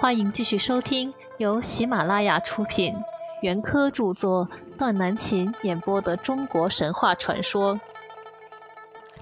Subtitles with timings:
[0.00, 2.94] 欢迎继续收听由喜马拉雅出品、
[3.42, 7.78] 袁科著作、段南琴演播的中国神话传说。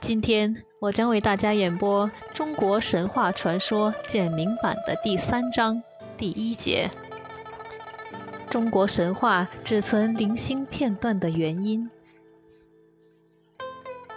[0.01, 5.83] 今天我将为大家演播《中国神话传说简明版》的第三章
[6.17, 6.89] 第一节：
[8.49, 11.91] 中国神话只存零星片段的原因。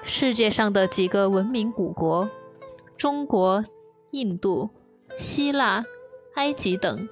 [0.03, 2.29] 世界上的几个文明古国——
[2.95, 3.65] 中国、
[4.11, 4.69] 印度、
[5.17, 5.83] 希腊。
[6.35, 7.07] 埃及等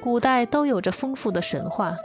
[0.00, 1.96] 古代都有着丰富的神话，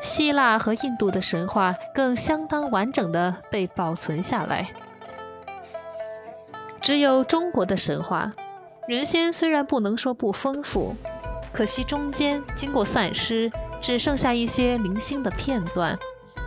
[0.00, 4.70] 希腊和印度的神话更相当完整的被保存下来。
[6.80, 8.32] 只有中国的神话，
[8.86, 10.94] 原先虽然不能说不丰富，
[11.52, 13.50] 可惜中间经过散失，
[13.80, 15.98] 只剩下一些零星的片段，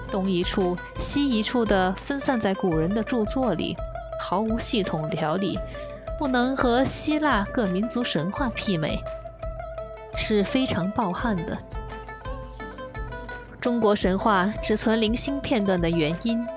[0.09, 3.76] 东一处西一处的分散在古人的著作里，
[4.20, 5.59] 毫无系统条理。
[6.18, 8.98] 不能和希腊各民族神话媲美，
[10.16, 11.58] 是非常抱憾的。
[13.59, 16.48] 中国神话只存零星片段的原因，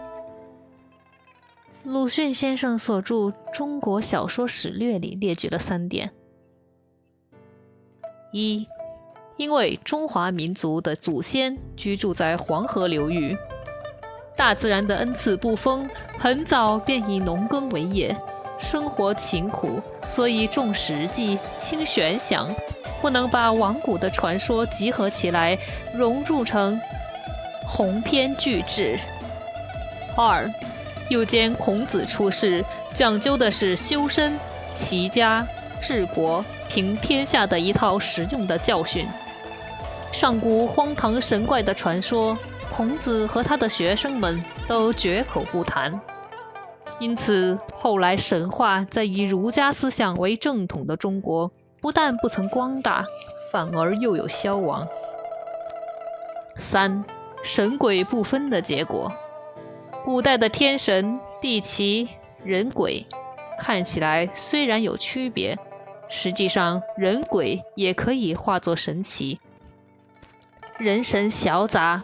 [1.82, 3.14] 鲁迅先生所著
[3.52, 6.10] 《中国小说史略》里列举了三点：
[8.30, 8.66] 一，
[9.36, 13.36] 因为中华民族的祖先居住在黄河流域，
[14.36, 15.88] 大自然的恩赐不丰，
[16.18, 18.16] 很早便以农耕为业。
[18.58, 22.52] 生活勤苦，所以重实际轻玄想，
[23.00, 25.56] 不能把亡古的传说集合起来，
[25.94, 26.80] 融入成
[27.66, 28.98] 鸿篇巨制。
[30.16, 30.52] 二，
[31.08, 34.36] 又兼孔子出世讲究的是修身、
[34.74, 35.46] 齐家、
[35.80, 39.06] 治国、平天下的一套实用的教训。
[40.10, 42.36] 上古荒唐神怪的传说，
[42.72, 46.00] 孔子和他的学生们都绝口不谈。
[47.00, 53.04] 因此，后来神话在以儒家思想为正统的中国，不但不曾光大，
[53.52, 54.86] 反而又有消亡。
[56.56, 57.04] 三，
[57.44, 59.12] 神鬼不分的结果。
[60.04, 62.08] 古代的天神、地奇、
[62.42, 63.06] 人鬼，
[63.60, 65.56] 看起来虽然有区别，
[66.08, 69.38] 实际上人鬼也可以化作神奇。
[70.78, 72.02] 人神小杂，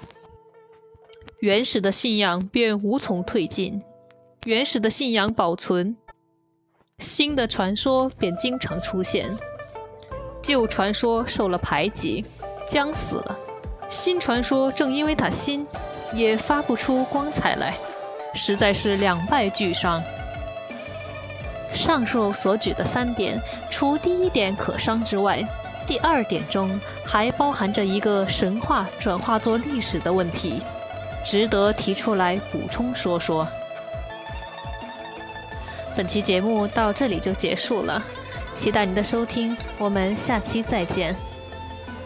[1.40, 3.82] 原始的信仰便无从退进。
[4.44, 5.96] 原始的信仰保存，
[6.98, 9.30] 新的传说便经常出现。
[10.42, 12.22] 旧传说受了排挤，
[12.68, 13.34] 将死了；
[13.88, 15.66] 新传说正因为它新，
[16.12, 17.74] 也发不出光彩来，
[18.34, 20.02] 实在是两败俱伤。
[21.72, 23.40] 上述所举的三点，
[23.70, 25.42] 除第一点可伤之外，
[25.86, 30.62] 第二点中还包含着一个神话转化作历史的问题，
[31.24, 33.48] 值得提出来补充说说。
[35.96, 38.02] 本期节目到这里就结束了，
[38.54, 41.14] 期待您的收听，我们下期再见。